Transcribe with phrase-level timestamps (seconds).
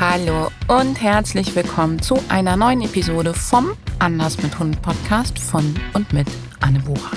[0.00, 6.12] Hallo und herzlich willkommen zu einer neuen Episode vom Anders mit Hund Podcast von und
[6.12, 6.28] mit
[6.60, 7.16] Anne Bucher.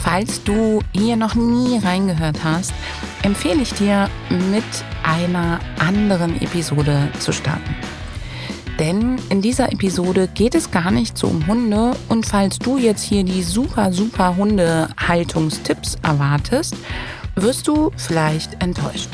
[0.00, 2.74] Falls du hier noch nie reingehört hast,
[3.22, 4.64] empfehle ich dir, mit
[5.04, 7.76] einer anderen Episode zu starten.
[8.80, 13.04] Denn in dieser Episode geht es gar nicht so um Hunde und falls du jetzt
[13.04, 16.74] hier die super, super Hundehaltungstipps erwartest,
[17.36, 19.10] wirst du vielleicht enttäuscht.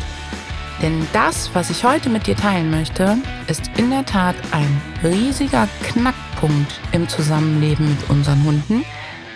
[0.82, 3.18] Denn das, was ich heute mit dir teilen möchte,
[3.48, 8.84] ist in der Tat ein riesiger Knackpunkt im Zusammenleben mit unseren Hunden.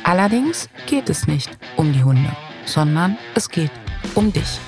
[0.05, 2.35] Allerdings geht es nicht um die Hunde,
[2.65, 3.71] sondern es geht
[4.15, 4.59] um dich.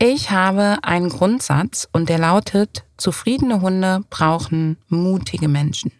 [0.00, 5.92] Ich habe einen Grundsatz und der lautet, zufriedene Hunde brauchen mutige Menschen.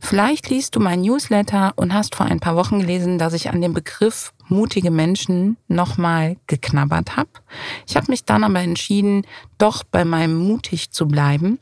[0.00, 3.60] Vielleicht liest du mein Newsletter und hast vor ein paar Wochen gelesen, dass ich an
[3.60, 7.30] dem Begriff mutige Menschen nochmal geknabbert habe.
[7.86, 9.26] Ich habe mich dann aber entschieden,
[9.58, 11.58] doch bei meinem mutig zu bleiben.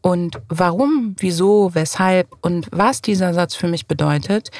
[0.00, 4.50] Und warum, wieso, weshalb und was dieser Satz für mich bedeutet,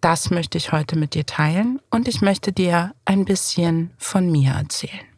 [0.00, 4.52] das möchte ich heute mit dir teilen und ich möchte dir ein bisschen von mir
[4.52, 5.10] erzählen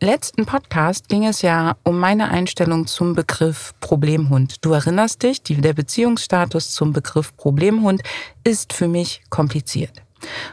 [0.00, 4.64] letzten Podcast ging es ja um meine Einstellung zum Begriff Problemhund.
[4.64, 8.02] Du erinnerst dich, der Beziehungsstatus zum Begriff Problemhund
[8.42, 10.02] ist für mich kompliziert.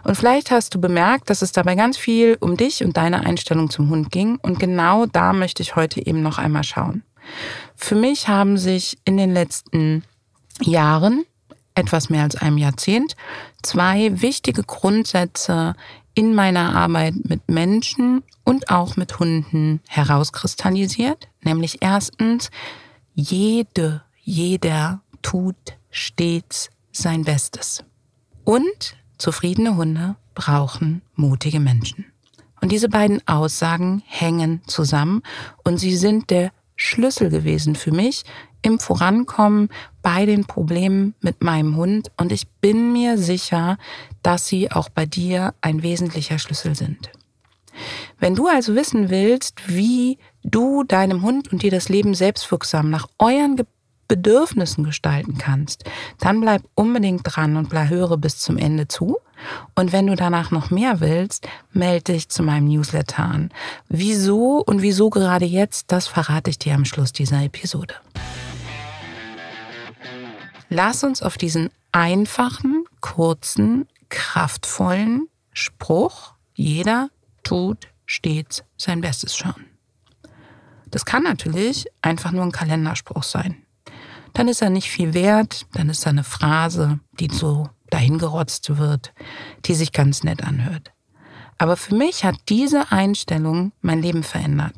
[0.03, 3.69] Und vielleicht hast du bemerkt, dass es dabei ganz viel um dich und deine Einstellung
[3.69, 4.37] zum Hund ging.
[4.41, 7.03] Und genau da möchte ich heute eben noch einmal schauen.
[7.75, 10.03] Für mich haben sich in den letzten
[10.61, 11.25] Jahren,
[11.75, 13.15] etwas mehr als einem Jahrzehnt,
[13.61, 15.75] zwei wichtige Grundsätze
[16.15, 21.27] in meiner Arbeit mit Menschen und auch mit Hunden herauskristallisiert.
[21.43, 22.49] Nämlich erstens,
[23.13, 25.55] jede, jeder tut
[25.91, 27.83] stets sein Bestes.
[28.43, 32.05] Und zufriedene Hunde brauchen mutige Menschen.
[32.61, 35.21] Und diese beiden Aussagen hängen zusammen
[35.63, 38.23] und sie sind der Schlüssel gewesen für mich
[38.61, 39.69] im Vorankommen
[40.01, 42.11] bei den Problemen mit meinem Hund.
[42.17, 43.77] Und ich bin mir sicher,
[44.23, 47.11] dass sie auch bei dir ein wesentlicher Schlüssel sind.
[48.19, 53.07] Wenn du also wissen willst, wie du deinem Hund und dir das Leben selbstwirksam nach
[53.19, 53.55] euren
[54.07, 55.83] Bedürfnissen gestalten kannst,
[56.19, 59.17] dann bleib unbedingt dran und höre bis zum Ende zu.
[59.75, 63.51] Und wenn du danach noch mehr willst, melde dich zu meinem Newsletter an.
[63.87, 67.95] Wieso und wieso gerade jetzt, das verrate ich dir am Schluss dieser Episode.
[70.69, 77.09] Lass uns auf diesen einfachen, kurzen, kraftvollen Spruch, jeder
[77.43, 79.65] tut stets sein Bestes schauen.
[80.89, 83.66] Das kann natürlich einfach nur ein Kalenderspruch sein.
[84.37, 89.11] Dann ist er nicht viel wert, dann ist er eine Phrase, die so dahingerotzt wird,
[89.65, 90.91] die sich ganz nett anhört.
[91.57, 94.75] Aber für mich hat diese Einstellung mein Leben verändert.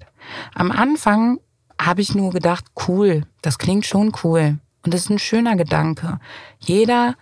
[0.56, 1.40] Am Anfang
[1.78, 4.60] habe ich nur gedacht, cool, das klingt schon cool.
[4.86, 6.22] Und das ist ein schöner Gedanke.
[6.60, 7.16] Jeder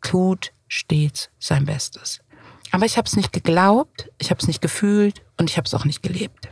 [0.00, 2.20] tut stets sein Bestes.
[2.70, 5.74] Aber ich habe es nicht geglaubt, ich habe es nicht gefühlt und ich habe es
[5.74, 6.50] auch nicht gelebt.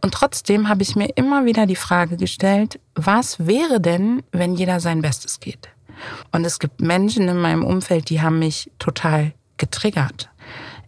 [0.00, 4.80] Und trotzdem habe ich mir immer wieder die Frage gestellt, was wäre denn, wenn jeder
[4.80, 5.68] sein Bestes geht?
[6.32, 10.30] Und es gibt Menschen in meinem Umfeld, die haben mich total getriggert,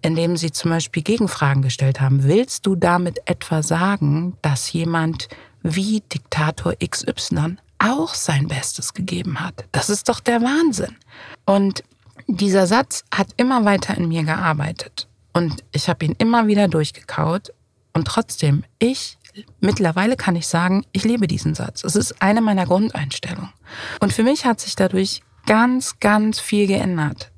[0.02, 2.24] indem sie zum Beispiel Gegenfragen gestellt haben.
[2.24, 5.28] Willst du damit etwa sagen, dass jemand
[5.62, 9.64] wie Diktator XY auch sein Bestes gegeben hat?
[9.72, 10.96] Das ist doch der Wahnsinn.
[11.44, 11.82] Und
[12.26, 15.08] dieser Satz hat immer weiter in mir gearbeitet.
[15.32, 17.52] Und ich habe ihn immer wieder durchgekaut.
[17.92, 19.18] Und trotzdem, ich,
[19.60, 21.84] mittlerweile kann ich sagen, ich liebe diesen Satz.
[21.84, 23.52] Es ist eine meiner Grundeinstellungen.
[24.00, 27.30] Und für mich hat sich dadurch ganz, ganz viel geändert.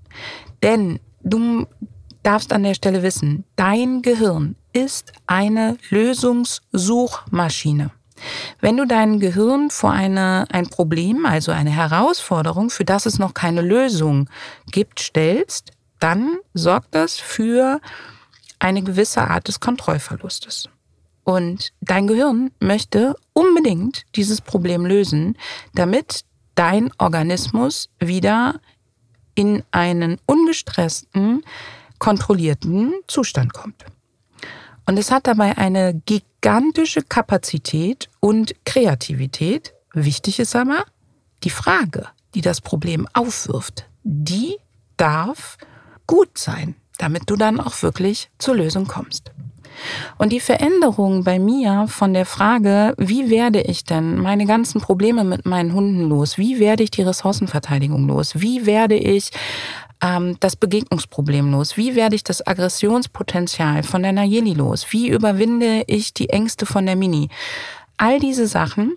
[0.63, 1.67] Denn du
[2.23, 7.91] darfst an der Stelle wissen, dein Gehirn ist eine Lösungssuchmaschine.
[8.61, 13.35] Wenn du dein Gehirn vor eine, ein Problem, also eine Herausforderung, für das es noch
[13.35, 14.31] keine Lösung
[14.71, 17.81] gibt, stellst, dann sorgt das für
[18.63, 20.69] eine gewisse Art des Kontrollverlustes.
[21.25, 25.37] Und dein Gehirn möchte unbedingt dieses Problem lösen,
[25.75, 28.61] damit dein Organismus wieder
[29.35, 31.43] in einen ungestressten,
[31.99, 33.85] kontrollierten Zustand kommt.
[34.87, 39.75] Und es hat dabei eine gigantische Kapazität und Kreativität.
[39.93, 40.85] Wichtig ist aber,
[41.43, 44.57] die Frage, die das Problem aufwirft, die
[44.97, 45.57] darf
[46.07, 49.33] gut sein, damit du dann auch wirklich zur Lösung kommst.
[50.19, 55.25] Und die Veränderung bei mir von der Frage, wie werde ich denn meine ganzen Probleme
[55.25, 56.39] mit meinen Hunden los?
[56.39, 58.35] Wie werde ich die Ressourcenverteidigung los?
[58.37, 59.31] Wie werde ich
[60.03, 61.77] ähm, das Begegnungsproblem los?
[61.77, 64.87] Wie werde ich das Aggressionspotenzial von der Nayeli los?
[64.91, 67.31] Wie überwinde ich die Ängste von der Mini?
[68.03, 68.97] all diese Sachen,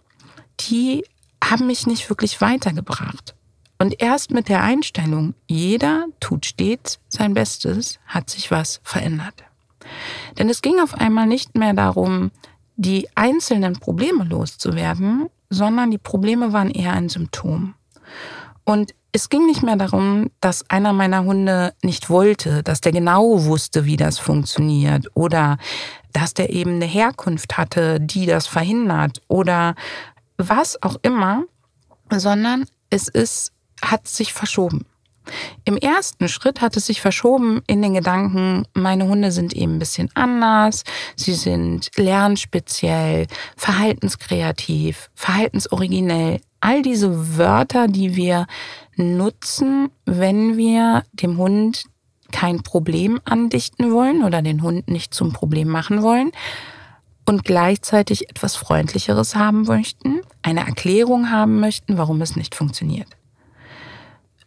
[0.62, 1.04] die
[1.44, 3.35] haben mich nicht wirklich weitergebracht.
[3.78, 9.44] Und erst mit der Einstellung, jeder tut stets sein Bestes, hat sich was verändert.
[10.38, 12.32] Denn es ging auf einmal nicht mehr darum,
[12.78, 17.76] die einzelnen Probleme loszuwerden, sondern die Probleme waren eher ein Symptom.
[18.64, 23.46] Und es ging nicht mehr darum, dass einer meiner Hunde nicht wollte, dass der genau
[23.46, 25.58] wusste, wie das funktioniert oder
[26.12, 29.76] dass der eben eine Herkunft hatte, die das verhindert oder
[30.38, 31.44] was auch immer,
[32.12, 33.54] sondern es ist,
[33.92, 34.86] hat sich verschoben.
[35.64, 39.80] Im ersten Schritt hat es sich verschoben in den Gedanken, meine Hunde sind eben ein
[39.80, 40.84] bisschen anders,
[41.16, 43.28] sie sind lernspeziell,
[43.58, 46.42] verhaltenskreativ, verhaltensoriginell.
[46.60, 48.48] All diese Wörter, die wir
[48.96, 51.86] nutzen, wenn wir dem Hund
[52.32, 56.32] kein Problem andichten wollen oder den Hund nicht zum Problem machen wollen
[57.26, 63.08] und gleichzeitig etwas Freundlicheres haben möchten, eine Erklärung haben möchten, warum es nicht funktioniert.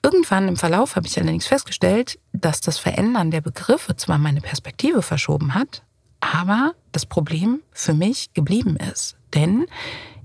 [0.02, 5.02] Irgendwann im Verlauf habe ich allerdings festgestellt, dass das Verändern der Begriffe zwar meine Perspektive
[5.02, 5.82] verschoben hat,
[6.20, 9.16] aber das Problem für mich geblieben ist.
[9.34, 9.66] Denn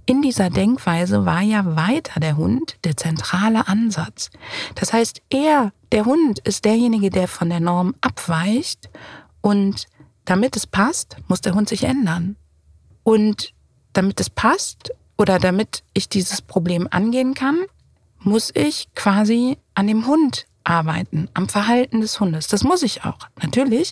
[0.06, 4.30] in dieser Denkweise war ja weiter der Hund der zentrale Ansatz.
[4.76, 8.90] Das heißt, er, der Hund, ist derjenige, der von der Norm abweicht
[9.42, 9.88] und
[10.26, 12.36] damit es passt, muss der Hund sich ändern.
[13.04, 13.54] Und
[13.94, 17.60] damit es passt oder damit ich dieses Problem angehen kann,
[18.24, 22.48] muss ich quasi an dem Hund arbeiten, am Verhalten des Hundes.
[22.48, 23.92] Das muss ich auch, natürlich.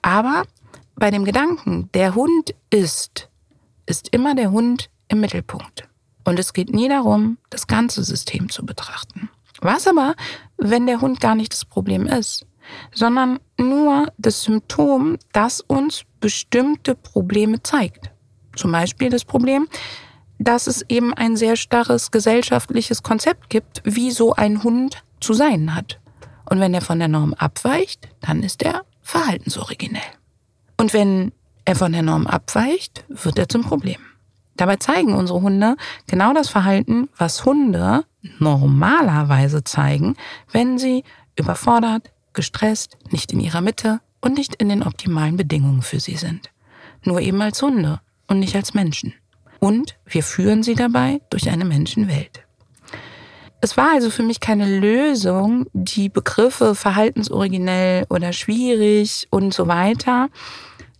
[0.00, 0.44] Aber
[0.96, 3.28] bei dem Gedanken, der Hund ist,
[3.86, 5.88] ist immer der Hund im Mittelpunkt.
[6.24, 9.28] Und es geht nie darum, das ganze System zu betrachten.
[9.60, 10.14] Was aber,
[10.56, 12.46] wenn der Hund gar nicht das Problem ist,
[12.94, 18.10] sondern nur das Symptom, das uns bestimmte Probleme zeigt.
[18.56, 19.68] Zum Beispiel das Problem,
[20.42, 25.74] dass es eben ein sehr starres gesellschaftliches Konzept gibt, wie so ein Hund zu sein
[25.74, 26.00] hat.
[26.48, 30.02] Und wenn er von der Norm abweicht, dann ist er verhaltensoriginell.
[30.76, 31.32] Und wenn
[31.64, 34.00] er von der Norm abweicht, wird er zum Problem.
[34.56, 38.04] Dabei zeigen unsere Hunde genau das Verhalten, was Hunde
[38.38, 40.16] normalerweise zeigen,
[40.50, 41.04] wenn sie
[41.38, 46.50] überfordert, gestresst, nicht in ihrer Mitte und nicht in den optimalen Bedingungen für sie sind.
[47.04, 49.14] Nur eben als Hunde und nicht als Menschen
[49.62, 52.44] und wir führen sie dabei durch eine Menschenwelt.
[53.60, 60.30] Es war also für mich keine Lösung, die Begriffe verhaltensoriginell oder schwierig und so weiter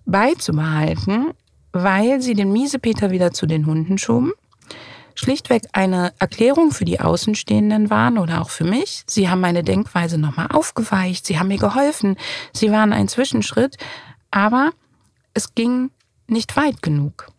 [0.05, 1.33] beizubehalten,
[1.73, 4.31] weil sie den Miesepeter wieder zu den Hunden schoben.
[5.17, 9.03] Schlichtweg eine Erklärung für die Außenstehenden waren oder auch für mich.
[9.09, 12.17] Sie haben meine Denkweise nochmal aufgeweicht, sie haben mir geholfen,
[12.53, 13.77] sie waren ein Zwischenschritt,
[14.31, 14.71] aber
[15.35, 15.91] es ging
[16.29, 17.33] nicht weit genug.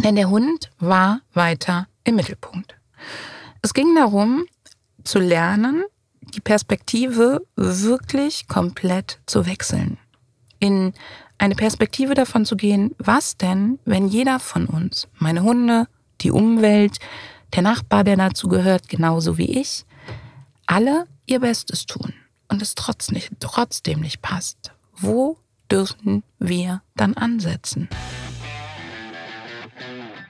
[0.00, 2.74] Denn der Hund war weiter im Mittelpunkt.
[3.60, 4.44] Es ging darum,
[5.04, 5.84] zu lernen,
[6.20, 9.98] die Perspektive wirklich komplett zu wechseln.
[10.58, 10.92] In
[11.38, 15.88] eine Perspektive davon zu gehen, was denn, wenn jeder von uns, meine Hunde,
[16.20, 16.98] die Umwelt,
[17.54, 19.84] der Nachbar, der dazu gehört, genauso wie ich,
[20.66, 22.14] alle ihr Bestes tun
[22.48, 24.72] und es trotzdem nicht passt.
[24.96, 25.36] Wo
[25.70, 27.88] dürfen wir dann ansetzen?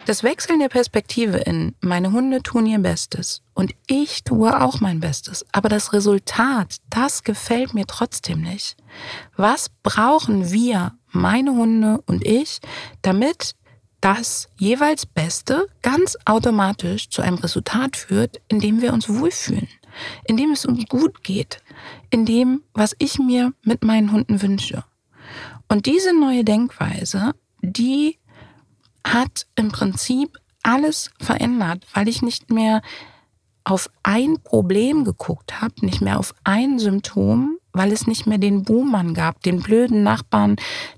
[0.04, 4.98] Das Wechseln der Perspektive in meine Hunde tun ihr Bestes und ich tue auch mein
[4.98, 8.76] Bestes, aber das Resultat, das gefällt mir trotzdem nicht.
[9.36, 12.58] Was brauchen wir, meine Hunde und ich,
[13.02, 13.54] damit
[14.00, 19.68] das jeweils Beste ganz automatisch zu einem Resultat führt, in dem wir uns wohlfühlen,
[20.24, 21.62] in dem es uns gut geht,
[22.10, 24.82] in dem, was ich mir mit meinen Hunden wünsche.
[25.68, 28.18] Und diese neue Denkweise, die
[29.06, 32.82] hat im Prinzip alles verändert, weil ich nicht mehr
[33.64, 38.62] auf ein Problem geguckt habe, nicht mehr auf ein Symptom, weil es nicht mehr den
[38.64, 40.56] Buhmann gab, den blöden Nachbarn,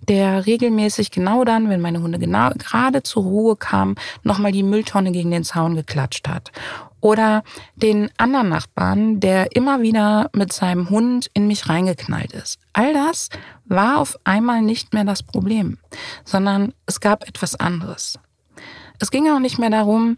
[0.08, 5.12] der regelmäßig genau dann, wenn meine Hunde genau gerade zur Ruhe kamen, nochmal die Mülltonne
[5.12, 6.52] gegen den Zaun geklatscht hat.
[7.00, 7.44] Oder
[7.76, 12.58] den anderen Nachbarn, der immer wieder mit seinem Hund in mich reingeknallt ist.
[12.72, 13.28] All das
[13.66, 15.78] war auf einmal nicht mehr das Problem,
[16.24, 18.18] sondern es gab etwas anderes.
[19.00, 20.16] Es ging auch nicht mehr darum,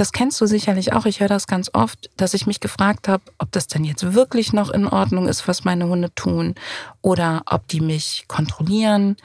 [0.00, 3.22] das kennst du sicherlich auch, ich höre das ganz oft, dass ich mich gefragt habe,
[3.38, 6.54] ob das denn jetzt wirklich noch in Ordnung ist, was meine Hunde tun,
[7.02, 9.16] oder ob die mich kontrollieren,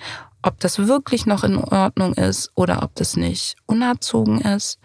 [0.41, 4.79] ob das wirklich noch in Ordnung ist oder ob das nicht unerzogen ist,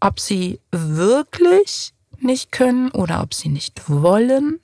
[0.00, 4.58] ob sie wirklich nicht können oder ob sie nicht wollen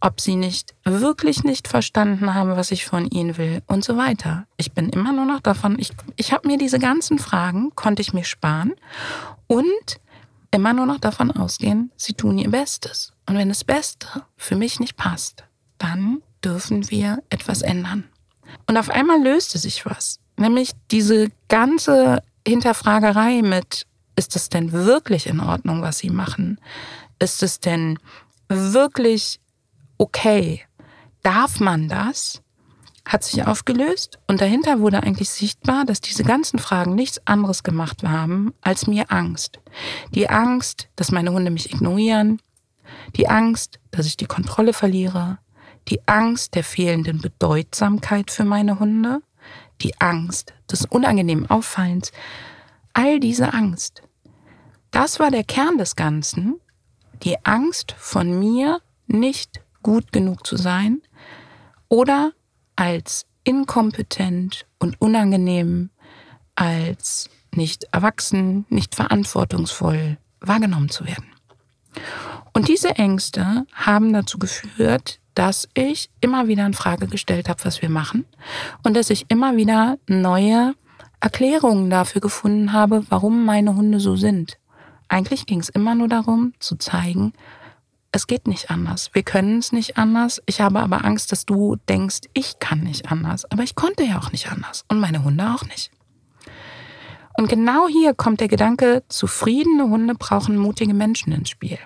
[0.00, 4.46] ob sie nicht wirklich nicht verstanden haben, was ich von ihnen will und so weiter.
[4.56, 8.12] Ich bin immer nur noch davon, ich, ich habe mir diese ganzen Fragen, konnte ich
[8.12, 8.72] mir sparen
[9.50, 10.00] und
[10.52, 13.12] immer nur noch davon ausgehen, sie tun ihr Bestes.
[13.26, 15.42] Und wenn das Beste für mich nicht passt,
[15.76, 18.04] dann dürfen wir etwas ändern.
[18.68, 20.20] Und auf einmal löste sich was.
[20.36, 26.60] Nämlich diese ganze Hinterfragerei mit, ist es denn wirklich in Ordnung, was sie machen?
[27.18, 27.98] Ist es denn
[28.48, 29.40] wirklich
[29.98, 30.62] okay?
[31.24, 32.40] Darf man das?
[33.04, 38.02] Hat sich aufgelöst und dahinter wurde eigentlich sichtbar, dass diese ganzen Fragen nichts anderes gemacht
[38.02, 39.58] haben als mir Angst.
[40.14, 42.40] Die Angst, dass meine Hunde mich ignorieren,
[43.16, 45.38] die Angst, dass ich die Kontrolle verliere,
[45.88, 49.22] die Angst der fehlenden Bedeutsamkeit für meine Hunde,
[49.80, 52.12] die Angst des unangenehmen Auffallens,
[52.92, 54.02] all diese Angst.
[54.90, 56.60] Das war der Kern des Ganzen,
[57.22, 61.00] die Angst von mir nicht gut genug zu sein
[61.88, 62.32] oder
[62.80, 65.90] als inkompetent und unangenehm,
[66.54, 71.26] als nicht erwachsen, nicht verantwortungsvoll wahrgenommen zu werden.
[72.54, 77.82] Und diese Ängste haben dazu geführt, dass ich immer wieder in Frage gestellt habe, was
[77.82, 78.24] wir machen
[78.82, 80.74] und dass ich immer wieder neue
[81.20, 84.56] Erklärungen dafür gefunden habe, warum meine Hunde so sind.
[85.08, 87.34] Eigentlich ging es immer nur darum, zu zeigen,
[88.12, 89.10] es geht nicht anders.
[89.12, 90.42] Wir können es nicht anders.
[90.46, 93.50] Ich habe aber Angst, dass du denkst, ich kann nicht anders.
[93.50, 94.84] Aber ich konnte ja auch nicht anders.
[94.88, 95.90] Und meine Hunde auch nicht.
[97.36, 101.78] Und genau hier kommt der Gedanke, zufriedene Hunde brauchen mutige Menschen ins Spiel.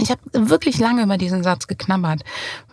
[0.00, 2.22] Ich habe wirklich lange über diesen Satz geknabbert,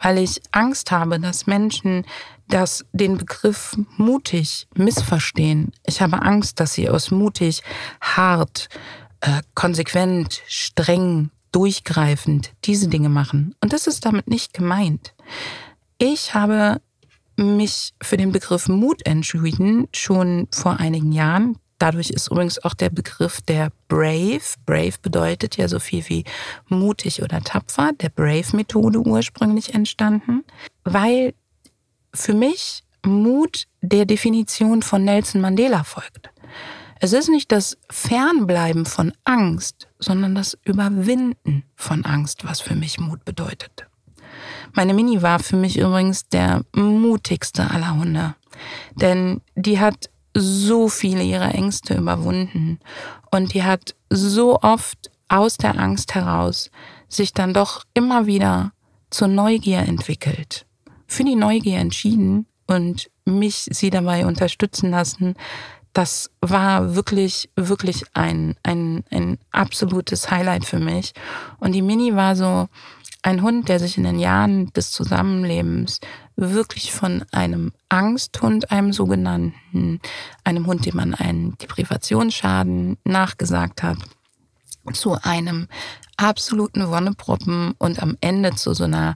[0.02, 2.06] weil ich Angst habe, dass Menschen
[2.48, 5.72] das, den Begriff mutig missverstehen.
[5.86, 7.64] Ich habe Angst, dass sie aus mutig,
[8.00, 8.70] hart,
[9.22, 13.56] äh, konsequent, streng, durchgreifend diese Dinge machen.
[13.62, 15.14] Und das ist damit nicht gemeint.
[15.98, 16.82] Ich habe
[17.38, 21.58] mich für den Begriff Mut entschieden, schon vor einigen Jahren.
[21.80, 26.26] Dadurch ist übrigens auch der Begriff der Brave, Brave bedeutet ja so viel wie
[26.68, 30.44] mutig oder tapfer, der Brave-Methode ursprünglich entstanden,
[30.84, 31.34] weil
[32.14, 36.30] für mich Mut der Definition von Nelson Mandela folgt.
[37.00, 43.00] Es ist nicht das Fernbleiben von Angst, sondern das Überwinden von Angst, was für mich
[43.00, 43.88] Mut bedeutet.
[44.74, 48.36] Meine Mini war für mich übrigens der mutigste aller Hunde,
[48.96, 52.80] denn die hat so viele ihrer Ängste überwunden
[53.32, 56.72] und die hat so oft aus der Angst heraus
[57.08, 58.74] sich dann doch immer wieder
[59.10, 60.66] zur Neugier entwickelt,
[61.08, 65.36] für die Neugier entschieden und mich sie dabei unterstützen lassen.
[65.96, 71.14] Das war wirklich, wirklich ein, ein, ein absolutes Highlight für mich.
[71.60, 72.68] Und die Mini war so
[73.24, 76.02] ein Hund, der sich in den Jahren des Zusammenlebens
[76.36, 80.02] wirklich von einem Angsthund, einem sogenannten,
[80.44, 83.98] einem Hund, dem man einen Deprivationsschaden nachgesagt hat,
[84.94, 85.68] zu einem
[86.18, 89.16] absoluten Wonneproppen und am Ende zu so einer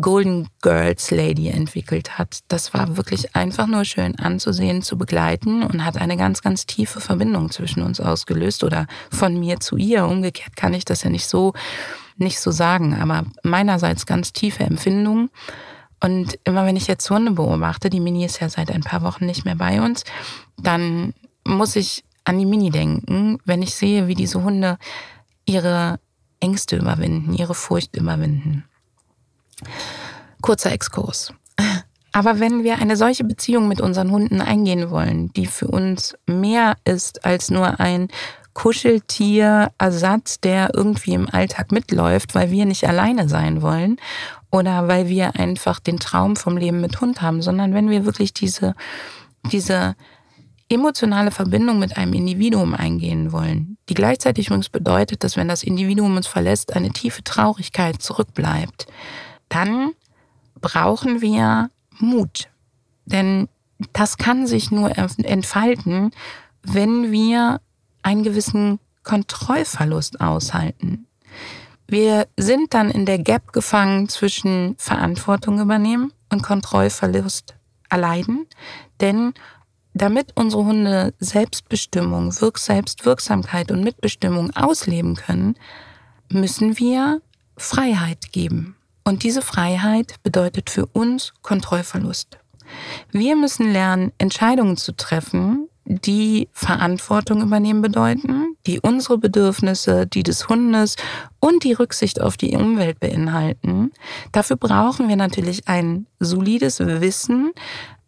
[0.00, 2.40] Golden Girls Lady entwickelt hat.
[2.48, 7.00] Das war wirklich einfach nur schön anzusehen, zu begleiten und hat eine ganz, ganz tiefe
[7.00, 10.06] Verbindung zwischen uns ausgelöst oder von mir zu ihr.
[10.06, 11.52] Umgekehrt kann ich das ja nicht so,
[12.16, 15.30] nicht so sagen, aber meinerseits ganz tiefe Empfindungen.
[16.00, 19.26] Und immer wenn ich jetzt Hunde beobachte, die Mini ist ja seit ein paar Wochen
[19.26, 20.04] nicht mehr bei uns,
[20.56, 21.12] dann
[21.44, 24.78] muss ich an die Mini denken, wenn ich sehe, wie diese Hunde
[25.46, 25.98] ihre
[26.40, 28.64] Ängste überwinden, ihre Furcht überwinden.
[30.42, 31.32] Kurzer Exkurs.
[32.12, 36.76] Aber wenn wir eine solche Beziehung mit unseren Hunden eingehen wollen, die für uns mehr
[36.84, 38.08] ist als nur ein
[38.52, 43.98] Kuscheltierersatz, der irgendwie im Alltag mitläuft, weil wir nicht alleine sein wollen
[44.50, 48.34] oder weil wir einfach den Traum vom Leben mit Hund haben, sondern wenn wir wirklich
[48.34, 48.74] diese,
[49.52, 49.94] diese
[50.68, 56.16] emotionale Verbindung mit einem Individuum eingehen wollen, die gleichzeitig übrigens bedeutet, dass wenn das Individuum
[56.16, 58.86] uns verlässt, eine tiefe Traurigkeit zurückbleibt,
[59.48, 59.92] dann
[60.60, 62.48] brauchen wir Mut.
[63.06, 63.48] Denn
[63.92, 66.10] das kann sich nur entfalten,
[66.62, 67.60] wenn wir
[68.02, 71.06] einen gewissen Kontrollverlust aushalten.
[71.86, 77.54] Wir sind dann in der Gap gefangen zwischen Verantwortung übernehmen und Kontrollverlust
[77.88, 78.46] erleiden,
[79.00, 79.32] denn
[79.98, 85.54] damit unsere Hunde Selbstbestimmung, Wirk Selbstwirksamkeit und Mitbestimmung ausleben können,
[86.30, 87.20] müssen wir
[87.56, 88.76] Freiheit geben.
[89.04, 92.38] Und diese Freiheit bedeutet für uns Kontrollverlust.
[93.10, 100.48] Wir müssen lernen, Entscheidungen zu treffen, die Verantwortung übernehmen bedeuten, die unsere Bedürfnisse, die des
[100.48, 100.96] Hundes
[101.40, 103.92] und die Rücksicht auf die Umwelt beinhalten.
[104.32, 107.52] Dafür brauchen wir natürlich ein solides Wissen,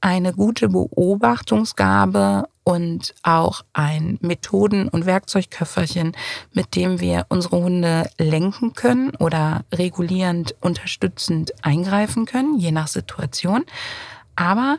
[0.00, 6.12] eine gute Beobachtungsgabe und auch ein Methoden- und Werkzeugköfferchen,
[6.52, 13.64] mit dem wir unsere Hunde lenken können oder regulierend, unterstützend eingreifen können, je nach Situation.
[14.36, 14.78] Aber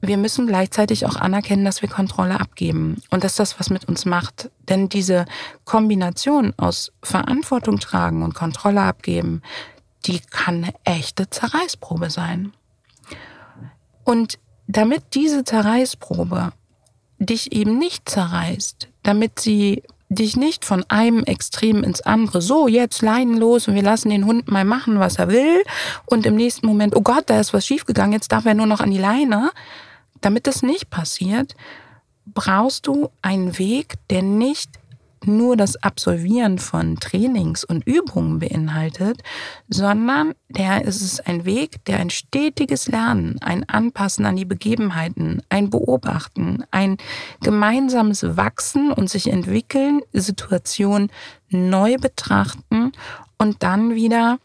[0.00, 4.04] wir müssen gleichzeitig auch anerkennen, dass wir Kontrolle abgeben und dass das was mit uns
[4.04, 4.50] macht.
[4.68, 5.24] Denn diese
[5.64, 9.42] Kombination aus Verantwortung tragen und Kontrolle abgeben,
[10.06, 12.52] die kann eine echte Zerreißprobe sein.
[14.04, 16.52] Und damit diese Zerreißprobe
[17.18, 23.02] dich eben nicht zerreißt, damit sie dich nicht von einem Extrem ins andere, so jetzt
[23.02, 25.62] leiden los und wir lassen den Hund mal machen, was er will
[26.06, 28.80] und im nächsten Moment, oh Gott, da ist was schiefgegangen, jetzt darf er nur noch
[28.80, 29.50] an die Leine.
[30.20, 31.54] Damit das nicht passiert,
[32.26, 34.70] brauchst du einen Weg, der nicht
[35.26, 39.22] nur das Absolvieren von Trainings und Übungen beinhaltet,
[39.68, 45.42] sondern der ist es ein Weg, der ein stetiges Lernen, ein Anpassen an die Begebenheiten,
[45.48, 46.96] ein Beobachten, ein
[47.42, 51.10] gemeinsames Wachsen und sich entwickeln, Situation
[51.48, 52.92] neu betrachten
[53.38, 54.38] und dann wieder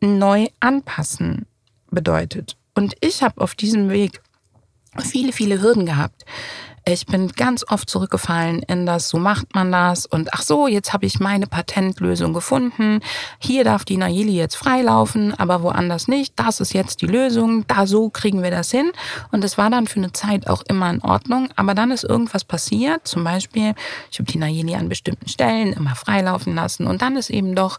[0.00, 1.46] neu anpassen
[1.90, 2.56] bedeutet.
[2.74, 4.20] Und ich habe auf diesem Weg
[4.98, 6.24] viele, viele Hürden gehabt.
[6.88, 10.92] Ich bin ganz oft zurückgefallen in das, so macht man das und ach so, jetzt
[10.92, 13.00] habe ich meine Patentlösung gefunden.
[13.40, 16.34] Hier darf die Nayeli jetzt freilaufen, aber woanders nicht.
[16.36, 17.66] Das ist jetzt die Lösung.
[17.66, 18.92] Da so kriegen wir das hin.
[19.32, 21.48] Und es war dann für eine Zeit auch immer in Ordnung.
[21.56, 23.04] Aber dann ist irgendwas passiert.
[23.08, 23.74] Zum Beispiel,
[24.12, 27.78] ich habe die Nayeli an bestimmten Stellen immer freilaufen lassen und dann ist eben doch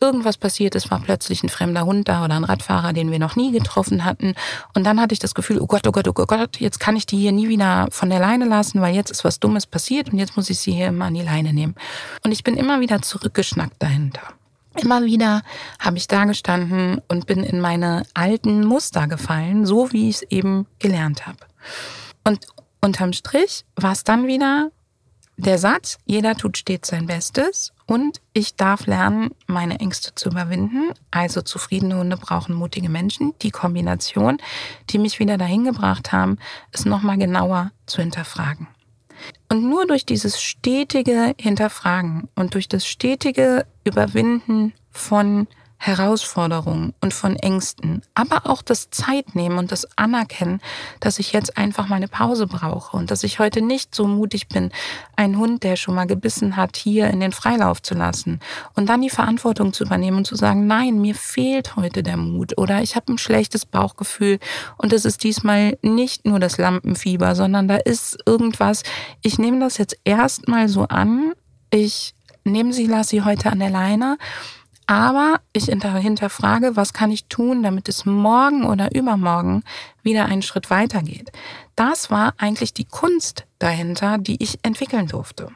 [0.00, 3.36] irgendwas passiert ist, war plötzlich ein fremder Hund da oder ein Radfahrer, den wir noch
[3.36, 4.34] nie getroffen hatten.
[4.74, 7.06] Und dann hatte ich das Gefühl, oh Gott, oh Gott, oh Gott, jetzt kann ich
[7.06, 10.18] die hier nie wieder von der Leine lassen, weil jetzt ist was Dummes passiert und
[10.18, 11.74] jetzt muss ich sie hier immer an die Leine nehmen.
[12.24, 14.22] Und ich bin immer wieder zurückgeschnackt dahinter.
[14.76, 15.42] Immer wieder
[15.80, 20.22] habe ich da gestanden und bin in meine alten Muster gefallen, so wie ich es
[20.22, 21.38] eben gelernt habe.
[22.22, 22.46] Und
[22.80, 24.70] unterm Strich war es dann wieder
[25.36, 30.92] der Satz, jeder tut stets sein Bestes und ich darf lernen, meine Ängste zu überwinden.
[31.10, 33.32] Also zufriedene Hunde brauchen mutige Menschen.
[33.40, 34.36] Die Kombination,
[34.90, 36.36] die mich wieder dahin gebracht haben,
[36.70, 38.68] ist nochmal genauer zu hinterfragen.
[39.48, 47.36] Und nur durch dieses stetige Hinterfragen und durch das stetige Überwinden von Herausforderungen und von
[47.36, 50.60] Ängsten, aber auch das Zeitnehmen und das Anerkennen,
[50.98, 54.48] dass ich jetzt einfach mal eine Pause brauche und dass ich heute nicht so mutig
[54.48, 54.72] bin,
[55.14, 58.40] einen Hund, der schon mal gebissen hat, hier in den Freilauf zu lassen
[58.74, 62.58] und dann die Verantwortung zu übernehmen und zu sagen, nein, mir fehlt heute der Mut
[62.58, 64.40] oder ich habe ein schlechtes Bauchgefühl
[64.78, 68.82] und es ist diesmal nicht nur das Lampenfieber, sondern da ist irgendwas.
[69.22, 71.32] Ich nehme das jetzt erstmal so an.
[71.70, 72.14] Ich
[72.44, 74.18] nehme sie, lasse sie heute an der Leine
[74.88, 79.62] aber ich hinterfrage, was kann ich tun, damit es morgen oder übermorgen
[80.02, 81.30] wieder einen Schritt weitergeht.
[81.76, 85.50] Das war eigentlich die Kunst dahinter, die ich entwickeln durfte.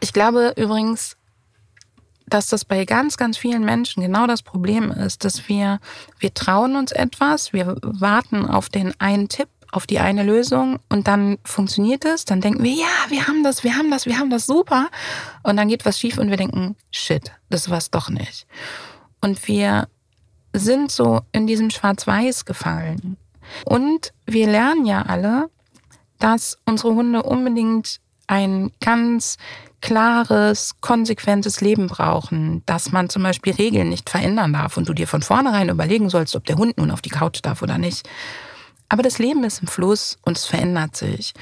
[0.00, 1.16] Ich glaube übrigens,
[2.26, 5.78] dass das bei ganz, ganz vielen Menschen genau das Problem ist, dass wir,
[6.18, 11.08] wir trauen uns etwas, wir warten auf den einen Tipp, auf die eine Lösung und
[11.08, 14.30] dann funktioniert es, dann denken wir, ja, wir haben das, wir haben das, wir haben
[14.30, 14.88] das super.
[15.42, 18.46] Und dann geht was schief und wir denken, shit, das war's doch nicht.
[19.20, 19.88] Und wir
[20.52, 23.16] sind so in diesem Schwarz-Weiß gefallen.
[23.64, 25.50] Und wir lernen ja alle,
[26.18, 29.36] dass unsere Hunde unbedingt ein ganz
[29.80, 35.06] klares, konsequentes Leben brauchen, dass man zum Beispiel Regeln nicht verändern darf und du dir
[35.06, 38.08] von vornherein überlegen sollst, ob der Hund nun auf die Couch darf oder nicht.
[38.94, 41.34] Aber das Leben ist im Fluss und es verändert sich.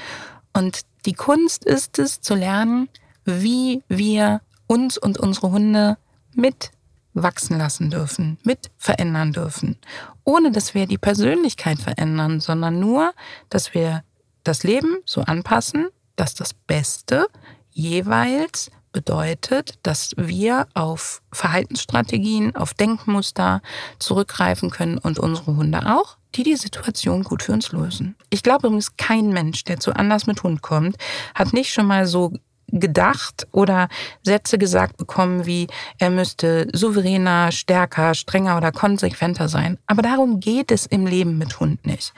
[0.53, 2.89] Und die Kunst ist es zu lernen,
[3.25, 5.99] wie wir uns und unsere Hunde
[6.33, 6.71] mit
[7.13, 9.77] wachsen lassen dürfen, mit verändern dürfen,
[10.23, 13.13] ohne dass wir die Persönlichkeit verändern, sondern nur,
[13.49, 14.03] dass wir
[14.43, 17.27] das Leben so anpassen, dass das Beste
[17.69, 23.61] jeweils bedeutet, dass wir auf Verhaltensstrategien, auf Denkmuster
[23.99, 28.15] zurückgreifen können und unsere Hunde auch, die die Situation gut für uns lösen.
[28.29, 30.95] Ich glaube übrigens, kein Mensch, der zu anders mit Hund kommt,
[31.35, 32.31] hat nicht schon mal so
[32.73, 33.87] gedacht oder
[34.23, 35.67] Sätze gesagt bekommen wie,
[35.99, 39.77] er müsste souveräner, stärker, strenger oder konsequenter sein.
[39.85, 42.13] Aber darum geht es im Leben mit Hund nicht.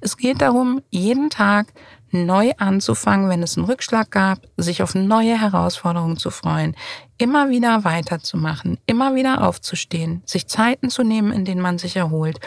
[0.00, 1.68] Es geht darum, jeden Tag
[2.12, 6.74] neu anzufangen, wenn es einen Rückschlag gab, sich auf neue Herausforderungen zu freuen,
[7.18, 12.40] immer wieder weiterzumachen, immer wieder aufzustehen, sich Zeiten zu nehmen, in denen man sich erholt.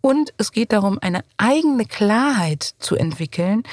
[0.00, 3.64] Und es geht darum, eine eigene Klarheit zu entwickeln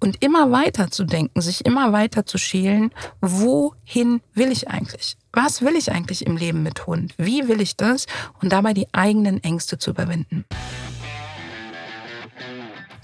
[0.00, 2.90] und immer weiter zu denken, sich immer weiter zu schälen,
[3.20, 5.16] wohin will ich eigentlich?
[5.32, 7.14] Was will ich eigentlich im Leben mit Hund?
[7.18, 8.06] Wie will ich das?
[8.42, 10.44] Und dabei die eigenen Ängste zu überwinden.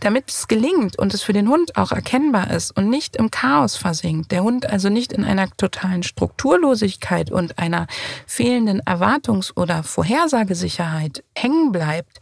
[0.02, 3.76] Damit es gelingt und es für den Hund auch erkennbar ist und nicht im Chaos
[3.76, 7.86] versinkt, der Hund also nicht in einer totalen Strukturlosigkeit und einer
[8.26, 12.18] fehlenden Erwartungs- oder Vorhersagesicherheit hängen bleibt,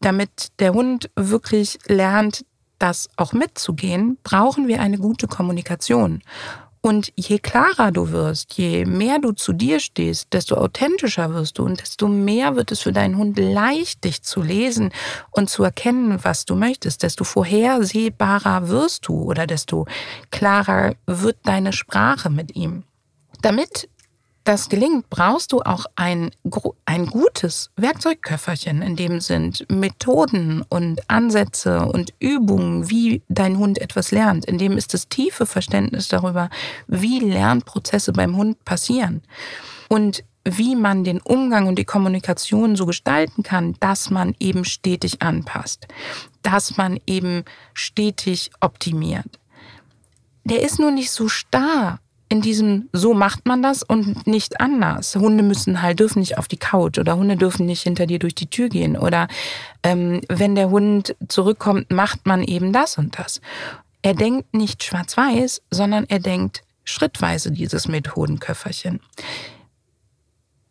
[0.00, 2.44] damit der Hund wirklich lernt,
[2.80, 6.22] das auch mitzugehen, brauchen wir eine gute Kommunikation.
[6.82, 11.64] Und je klarer du wirst, je mehr du zu dir stehst, desto authentischer wirst du
[11.64, 14.90] und desto mehr wird es für deinen Hund leicht, dich zu lesen
[15.30, 17.02] und zu erkennen, was du möchtest.
[17.02, 19.86] Desto vorhersehbarer wirst du oder desto
[20.30, 22.84] klarer wird deine Sprache mit ihm.
[23.42, 23.90] Damit
[24.44, 26.30] das gelingt, brauchst du auch ein,
[26.86, 34.10] ein gutes Werkzeugköfferchen, in dem sind Methoden und Ansätze und Übungen, wie dein Hund etwas
[34.10, 34.46] lernt.
[34.46, 36.48] In dem ist das tiefe Verständnis darüber,
[36.86, 39.22] wie Lernprozesse beim Hund passieren.
[39.88, 45.20] Und wie man den Umgang und die Kommunikation so gestalten kann, dass man eben stetig
[45.20, 45.86] anpasst,
[46.42, 49.38] dass man eben stetig optimiert.
[50.44, 55.16] Der ist nur nicht so starr in diesem, so macht man das und nicht anders.
[55.16, 58.36] Hunde müssen halt, dürfen nicht auf die Couch oder Hunde dürfen nicht hinter dir durch
[58.36, 59.26] die Tür gehen oder
[59.82, 63.40] ähm, wenn der Hund zurückkommt, macht man eben das und das.
[64.02, 69.00] Er denkt nicht schwarz-weiß, sondern er denkt schrittweise dieses Methodenköfferchen.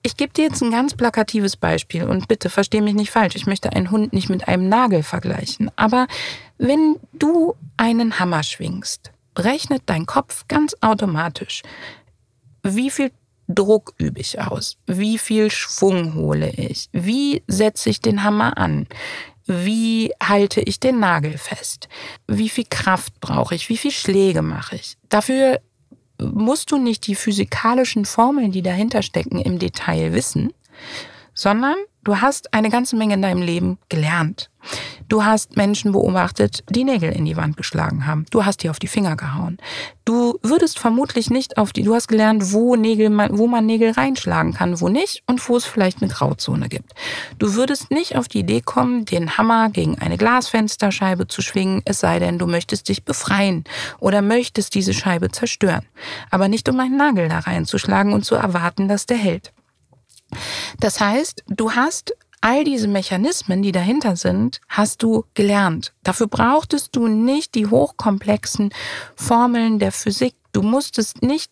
[0.02, 3.36] Ich gebe dir jetzt ein ganz plakatives Beispiel und bitte versteh mich nicht falsch.
[3.36, 5.69] Ich möchte einen Hund nicht mit einem Nagel vergleichen.
[5.76, 6.08] Aber
[6.58, 11.63] wenn du einen Hammer schwingst, rechnet dein Kopf ganz automatisch,
[12.63, 13.12] wie viel
[13.47, 18.86] Druck übe ich aus, wie viel Schwung hole ich, wie setze ich den Hammer an,
[19.47, 21.89] wie halte ich den Nagel fest,
[22.28, 24.97] wie viel Kraft brauche ich, wie viel Schläge mache ich.
[25.10, 25.60] Dafür
[26.21, 30.54] musst du nicht die physikalischen Formeln, die dahinter stecken, im Detail wissen,
[31.34, 34.50] sondern du hast eine ganze Menge in deinem Leben gelernt.
[35.08, 38.26] Du hast Menschen beobachtet, die Nägel in die Wand geschlagen haben.
[38.30, 39.58] Du hast die auf die Finger gehauen.
[40.06, 43.92] Du würdest vermutlich nicht auf die, du hast gelernt, wo Nägel man, wo man Nägel
[43.92, 46.94] reinschlagen kann, wo nicht und wo es vielleicht eine Grauzone gibt.
[47.40, 52.00] Du würdest nicht auf die Idee kommen, den Hammer gegen eine Glasfensterscheibe zu schwingen, es
[52.00, 53.64] sei denn, du möchtest dich befreien
[54.00, 55.86] oder möchtest diese Scheibe zerstören.
[56.30, 59.54] Aber nicht um einen Nagel da reinzuschlagen und zu erwarten, dass der hält.
[60.80, 65.94] Das heißt, du hast all diese Mechanismen, die dahinter sind, hast du gelernt.
[66.04, 68.72] Dafür brauchtest du nicht die hochkomplexen
[69.15, 70.36] Formeln der Physik.
[70.52, 71.52] Du musstest nicht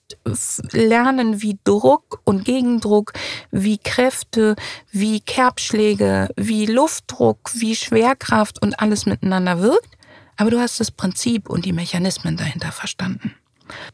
[0.71, 3.13] lernen, wie Druck und Gegendruck,
[3.51, 4.55] wie Kräfte,
[4.91, 9.97] wie Kerbschläge, wie Luftdruck, wie Schwerkraft und alles miteinander wirkt.
[10.35, 13.35] Aber du hast das Prinzip und die Mechanismen dahinter verstanden.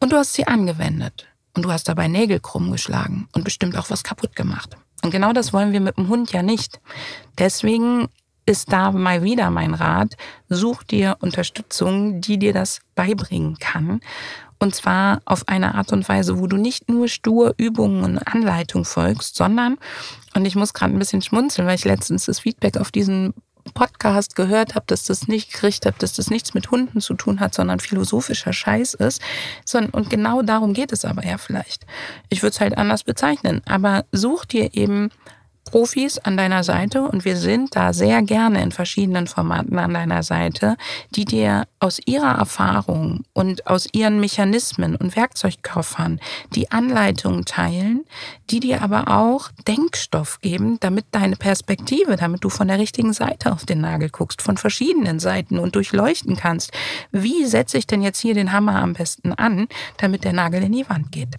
[0.00, 1.26] Und du hast sie angewendet.
[1.54, 4.76] Und du hast dabei Nägel krumm geschlagen und bestimmt auch was kaputt gemacht.
[5.02, 6.80] Und genau das wollen wir mit dem Hund ja nicht.
[7.38, 8.08] Deswegen
[8.46, 10.16] ist da mal wieder mein Rat,
[10.48, 14.00] such dir Unterstützung, die dir das beibringen kann.
[14.58, 18.84] Und zwar auf eine Art und Weise, wo du nicht nur stur Übungen und Anleitungen
[18.84, 19.76] folgst, sondern,
[20.34, 23.34] und ich muss gerade ein bisschen schmunzeln, weil ich letztens das Feedback auf diesen
[23.72, 27.40] Podcast gehört habe, dass das nicht gekriegt habe, dass das nichts mit Hunden zu tun
[27.40, 29.22] hat, sondern philosophischer Scheiß ist.
[29.92, 31.86] Und genau darum geht es aber ja vielleicht.
[32.28, 33.62] Ich würde es halt anders bezeichnen.
[33.64, 35.10] Aber such dir eben
[35.64, 40.22] Profis an deiner Seite und wir sind da sehr gerne in verschiedenen Formaten an deiner
[40.22, 40.76] Seite,
[41.10, 46.20] die dir aus ihrer Erfahrung und aus ihren Mechanismen und Werkzeugkoffern
[46.54, 48.04] die Anleitungen teilen,
[48.50, 53.52] die dir aber auch Denkstoff geben, damit deine Perspektive, damit du von der richtigen Seite
[53.52, 56.72] auf den Nagel guckst, von verschiedenen Seiten und durchleuchten kannst.
[57.10, 60.72] Wie setze ich denn jetzt hier den Hammer am besten an, damit der Nagel in
[60.72, 61.36] die Wand geht?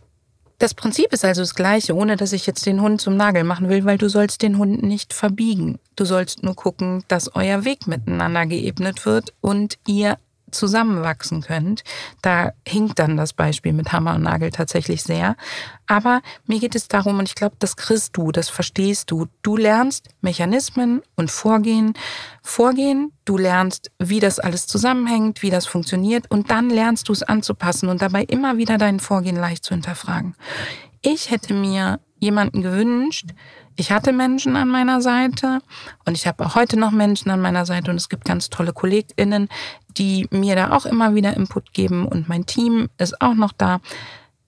[0.57, 3.67] Das Prinzip ist also das gleiche, ohne dass ich jetzt den Hund zum Nagel machen
[3.67, 5.79] will, weil du sollst den Hund nicht verbiegen.
[5.97, 10.17] Du sollst nur gucken, dass euer Weg miteinander geebnet wird und ihr
[10.55, 11.83] zusammenwachsen könnt.
[12.21, 15.35] Da hinkt dann das Beispiel mit Hammer und Nagel tatsächlich sehr.
[15.87, 19.27] Aber mir geht es darum, und ich glaube, das kriegst du, das verstehst du.
[19.43, 21.93] Du lernst Mechanismen und Vorgehen,
[22.41, 27.23] Vorgehen, du lernst, wie das alles zusammenhängt, wie das funktioniert, und dann lernst du es
[27.23, 30.35] anzupassen und dabei immer wieder dein Vorgehen leicht zu hinterfragen.
[31.01, 33.29] Ich hätte mir jemanden gewünscht,
[33.77, 35.59] ich hatte Menschen an meiner Seite
[36.05, 38.73] und ich habe auch heute noch Menschen an meiner Seite und es gibt ganz tolle
[38.73, 39.49] KollegInnen,
[39.97, 43.81] die mir da auch immer wieder Input geben und mein Team ist auch noch da.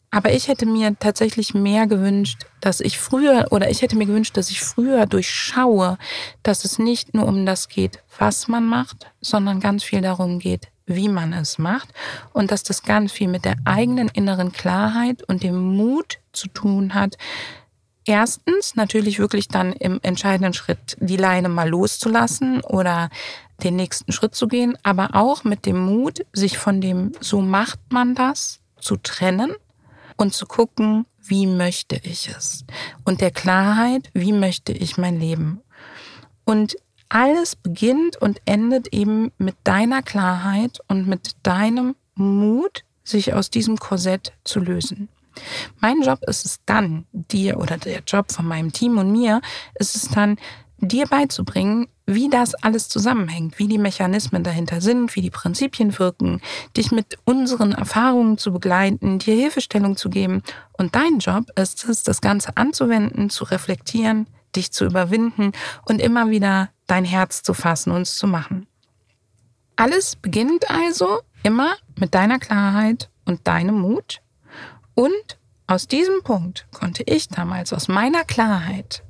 [0.10, 4.38] Aber ich hätte mir tatsächlich mehr gewünscht, dass ich früher oder ich hätte mir gewünscht,
[4.38, 5.98] dass ich früher durchschaue,
[6.44, 10.70] dass es nicht nur um das geht, was man macht, sondern ganz viel darum geht,
[10.86, 11.90] wie man es macht
[12.32, 16.94] und dass das ganz viel mit der eigenen inneren Klarheit und dem Mut zu tun
[16.94, 17.18] hat,
[18.08, 23.10] erstens natürlich wirklich dann im entscheidenden Schritt die Leine mal loszulassen oder
[23.64, 27.80] den nächsten Schritt zu gehen, aber auch mit dem Mut, sich von dem so macht
[27.90, 29.54] man das zu trennen
[30.16, 32.66] und zu gucken, wie möchte ich es?
[33.04, 35.62] Und der Klarheit, wie möchte ich mein Leben?
[36.46, 36.78] Und
[37.10, 43.78] alles beginnt und endet eben mit deiner Klarheit und mit deinem Mut, sich aus diesem
[43.78, 45.08] Korsett zu lösen.
[45.80, 49.42] Mein Job ist es dann, dir oder der Job von meinem Team und mir,
[49.76, 50.38] ist es dann,
[50.80, 56.42] dir beizubringen, wie das alles zusammenhängt, wie die Mechanismen dahinter sind, wie die Prinzipien wirken,
[56.76, 60.42] dich mit unseren Erfahrungen zu begleiten, dir Hilfestellung zu geben.
[60.74, 65.52] Und dein Job ist es, das Ganze anzuwenden, zu reflektieren, dich zu überwinden
[65.86, 68.68] und immer wieder dein Herz zu fassen und zu machen.
[69.76, 74.22] Alles beginnt also immer mit deiner Klarheit und deinem Mut.
[74.98, 79.04] Und aus diesem Punkt konnte ich damals aus meiner Klarheit,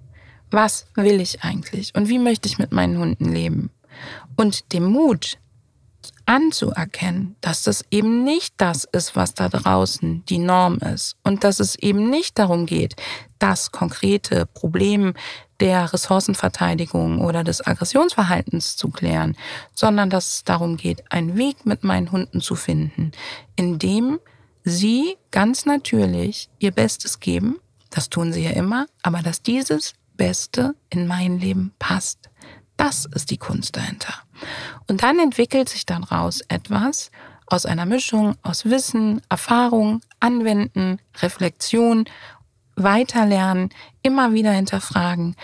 [0.51, 3.69] was will ich eigentlich und wie möchte ich mit meinen Hunden leben?
[4.35, 5.37] Und dem Mut
[6.25, 11.15] anzuerkennen, dass das eben nicht das ist, was da draußen die Norm ist.
[11.23, 12.97] Und dass es eben nicht darum geht,
[13.39, 15.13] das konkrete Problem
[15.61, 19.37] der Ressourcenverteidigung oder des Aggressionsverhaltens zu klären,
[19.73, 23.13] sondern dass es darum geht, einen Weg mit meinen Hunden zu finden,
[23.55, 24.19] in dem
[24.67, 27.57] sie ganz natürlich ihr Bestes geben,
[27.89, 32.29] das tun sie ja immer, aber dass dieses Beste in mein Leben passt.
[32.75, 34.13] Das ist die Kunst dahinter.
[34.87, 37.11] Und dann entwickelt sich daraus etwas
[37.45, 42.05] aus einer Mischung aus Wissen, Erfahrung, Anwenden, Reflexion
[42.75, 43.69] weiterlernen,
[44.03, 45.35] immer wieder hinterfragen,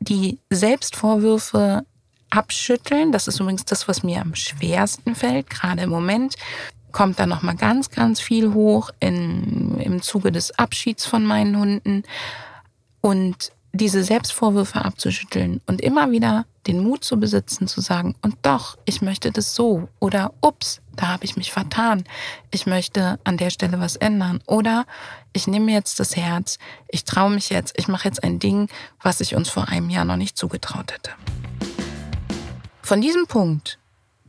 [0.00, 1.86] die Selbstvorwürfe
[2.30, 3.12] abschütteln.
[3.12, 6.34] Das ist übrigens das, was mir am schwersten fällt, gerade im Moment
[6.92, 11.58] kommt da noch mal ganz, ganz viel hoch in, im Zuge des Abschieds von meinen
[11.58, 12.02] Hunden.
[13.00, 18.76] Und diese Selbstvorwürfe abzuschütteln und immer wieder den Mut zu besitzen, zu sagen, und doch,
[18.84, 22.04] ich möchte das so oder ups, da habe ich mich vertan,
[22.50, 24.40] ich möchte an der Stelle was ändern.
[24.46, 24.86] Oder
[25.32, 28.68] ich nehme jetzt das Herz, ich traue mich jetzt, ich mache jetzt ein Ding,
[29.00, 31.12] was ich uns vor einem Jahr noch nicht zugetraut hätte.
[32.82, 33.79] Von diesem Punkt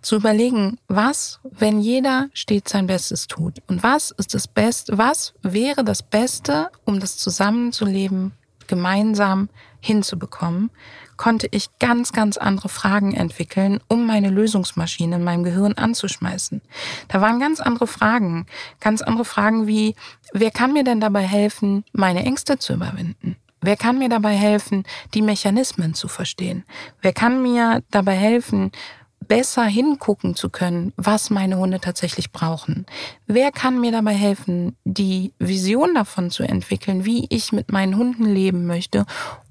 [0.02, 5.34] zu überlegen, was, wenn jeder stets sein Bestes tut und was ist das Beste, was
[5.42, 8.34] wäre das Beste, um das Zusammenzuleben
[8.68, 10.72] gemeinsam hinzubekommen,
[11.18, 16.62] konnte ich ganz, ganz andere Fragen entwickeln, um meine Lösungsmaschine in meinem Gehirn anzuschmeißen.
[17.08, 18.46] Da waren ganz andere Fragen,
[18.80, 19.96] ganz andere Fragen wie,
[20.34, 23.36] wer kann mir denn dabei helfen, meine Ängste zu überwinden?
[23.64, 24.84] Wer kann mir dabei helfen,
[25.14, 26.64] die Mechanismen zu verstehen?
[27.02, 28.72] Wer kann mir dabei helfen,
[29.32, 32.86] besser hingucken zu können, was meine Hunde tatsächlich brauchen.
[33.28, 38.26] Wer kann mir dabei helfen, die Vision davon zu entwickeln, wie ich mit meinen Hunden
[38.26, 39.06] leben möchte,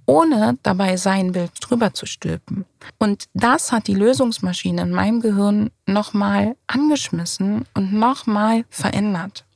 [0.05, 2.67] ohne dabei sein Bild drüber zu stülpen.
[2.99, 9.47] Und das hat die Lösungsmaschine in meinem Gehirn nochmal angeschmissen und nochmal verändert.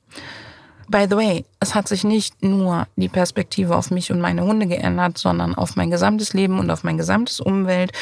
[0.89, 4.67] By the way, es hat sich nicht nur die Perspektive auf mich und meine Hunde
[4.67, 7.93] geändert, sondern auf mein gesamtes Leben und auf mein gesamtes Umwelt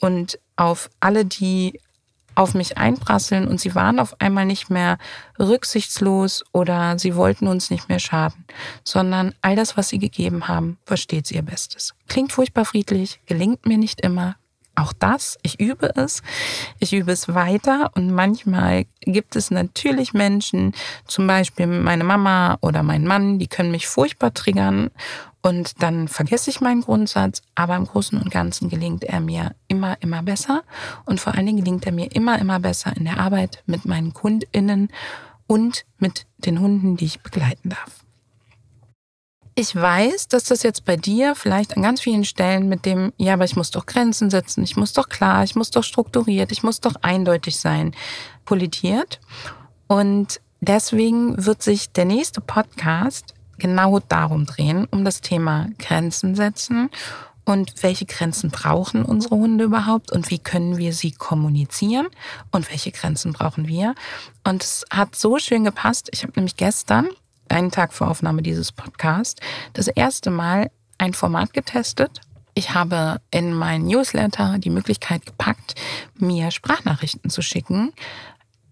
[0.00, 1.78] und auf alle, die
[2.34, 4.98] auf mich einprasseln und sie waren auf einmal nicht mehr
[5.38, 8.44] rücksichtslos oder sie wollten uns nicht mehr schaden,
[8.84, 11.94] sondern all das, was sie gegeben haben, versteht sie ihr Bestes.
[12.08, 14.36] Klingt furchtbar friedlich, gelingt mir nicht immer,
[14.74, 16.22] auch das, ich übe es,
[16.78, 17.90] ich übe es weiter.
[17.94, 20.72] Und manchmal gibt es natürlich Menschen,
[21.06, 24.90] zum Beispiel meine Mama oder mein Mann, die können mich furchtbar triggern.
[25.42, 29.96] Und dann vergesse ich meinen Grundsatz, aber im Großen und Ganzen gelingt er mir immer,
[30.00, 30.62] immer besser.
[31.04, 34.14] Und vor allen Dingen gelingt er mir immer, immer besser in der Arbeit mit meinen
[34.14, 34.88] KundInnen
[35.48, 38.01] und mit den Hunden, die ich begleiten darf.
[39.62, 43.34] Ich weiß, dass das jetzt bei dir vielleicht an ganz vielen Stellen mit dem, ja,
[43.34, 46.64] aber ich muss doch Grenzen setzen, ich muss doch klar, ich muss doch strukturiert, ich
[46.64, 47.94] muss doch eindeutig sein,
[48.44, 49.20] politiert.
[49.86, 56.90] Und deswegen wird sich der nächste Podcast genau darum drehen, um das Thema Grenzen setzen
[57.44, 62.08] und welche Grenzen brauchen unsere Hunde überhaupt und wie können wir sie kommunizieren
[62.50, 63.94] und welche Grenzen brauchen wir.
[64.42, 66.08] Und es hat so schön gepasst.
[66.10, 67.10] Ich habe nämlich gestern
[67.52, 69.40] einen Tag vor Aufnahme dieses Podcasts,
[69.72, 72.20] das erste Mal ein Format getestet.
[72.54, 75.74] Ich habe in meinen Newsletter die Möglichkeit gepackt,
[76.18, 77.92] mir Sprachnachrichten zu schicken,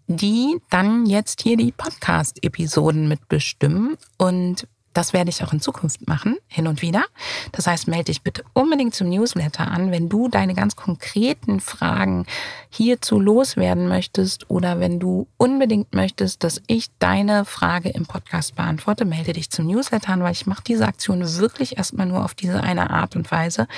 [0.07, 3.97] die dann jetzt hier die Podcast-Episoden mitbestimmen.
[4.19, 7.05] Und Das werde ich auch in Zukunft machen, hin und wieder.
[7.53, 12.27] Das heißt, melde dich bitte unbedingt zum Newsletter an, wenn du deine ganz konkreten Fragen
[12.71, 19.05] hierzu loswerden möchtest oder wenn du unbedingt möchtest, dass ich deine Frage im Podcast beantworte,
[19.05, 22.63] melde dich zum Newsletter an, weil ich mache diese Aktion wirklich erstmal nur auf diese
[22.63, 23.69] eine Art und Weise.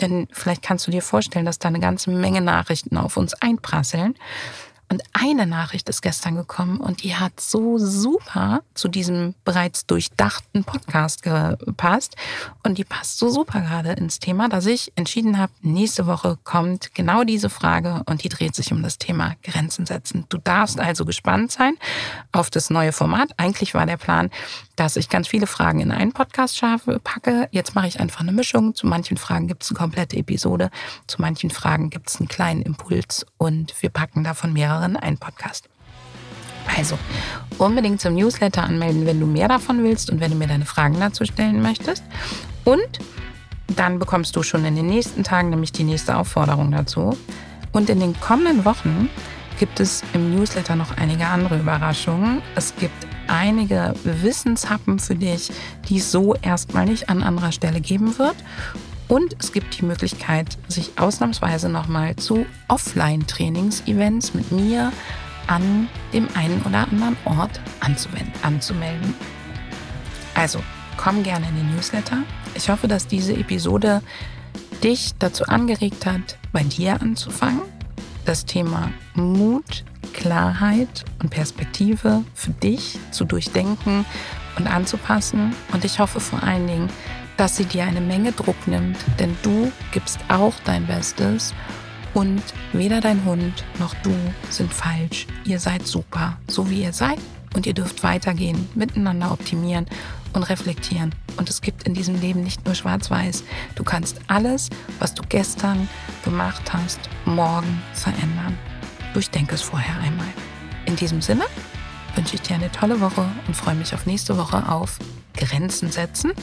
[0.00, 4.14] Denn vielleicht kannst du dir vorstellen, dass da eine ganze Menge Nachrichten auf uns einprasseln.
[4.88, 10.62] Und eine Nachricht ist gestern gekommen und die hat so super zu diesem bereits durchdachten
[10.62, 12.14] Podcast gepasst.
[12.62, 16.94] Und die passt so super gerade ins Thema, dass ich entschieden habe, nächste Woche kommt
[16.94, 20.24] genau diese Frage und die dreht sich um das Thema Grenzen setzen.
[20.28, 21.74] Du darfst also gespannt sein
[22.30, 23.30] auf das neue Format.
[23.38, 24.30] Eigentlich war der Plan,
[24.76, 26.62] dass ich ganz viele Fragen in einen Podcast
[27.02, 27.48] packe.
[27.50, 28.74] Jetzt mache ich einfach eine Mischung.
[28.74, 30.70] Zu manchen Fragen gibt es eine komplette Episode,
[31.06, 35.18] zu manchen Fragen gibt es einen kleinen Impuls und wir packen davon mehrere in einen
[35.18, 35.68] Podcast.
[36.76, 36.98] Also
[37.58, 40.98] unbedingt zum Newsletter anmelden, wenn du mehr davon willst und wenn du mir deine Fragen
[41.00, 42.04] dazu stellen möchtest.
[42.64, 42.98] Und
[43.68, 47.16] dann bekommst du schon in den nächsten Tagen nämlich die nächste Aufforderung dazu.
[47.72, 49.08] Und in den kommenden Wochen
[49.58, 52.42] gibt es im Newsletter noch einige andere Überraschungen.
[52.54, 55.50] Es gibt einige Wissenshappen für dich,
[55.88, 58.36] die es so erstmal nicht an anderer Stelle geben wird.
[59.08, 64.92] Und es gibt die Möglichkeit, sich ausnahmsweise nochmal zu Offline-Trainings-Events mit mir
[65.46, 67.60] an dem einen oder anderen Ort
[68.42, 69.14] anzumelden.
[70.34, 70.60] Also,
[70.96, 72.18] komm gerne in den Newsletter.
[72.54, 74.02] Ich hoffe, dass diese Episode
[74.82, 77.62] dich dazu angeregt hat, bei dir anzufangen,
[78.24, 84.04] das Thema Mut Klarheit und Perspektive für dich zu durchdenken
[84.58, 85.54] und anzupassen.
[85.72, 86.88] Und ich hoffe vor allen Dingen,
[87.36, 91.54] dass sie dir eine Menge Druck nimmt, denn du gibst auch dein Bestes
[92.14, 92.42] und
[92.72, 94.14] weder dein Hund noch du
[94.48, 95.26] sind falsch.
[95.44, 97.18] Ihr seid super, so wie ihr seid
[97.54, 99.86] und ihr dürft weitergehen, miteinander optimieren
[100.32, 101.14] und reflektieren.
[101.36, 103.44] Und es gibt in diesem Leben nicht nur schwarz-weiß.
[103.74, 105.88] Du kannst alles, was du gestern
[106.24, 108.56] gemacht hast, morgen verändern.
[109.16, 110.26] Durchdenke es vorher einmal.
[110.84, 111.44] In diesem Sinne
[112.16, 114.98] wünsche ich dir eine tolle Woche und freue mich auf nächste Woche auf
[115.34, 116.34] Grenzen setzen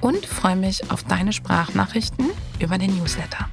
[0.00, 3.50] und freue mich auf deine Sprachnachrichten über den Newsletter.